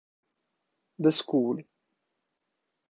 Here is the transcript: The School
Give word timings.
The 1.03 1.11
School 1.11 1.61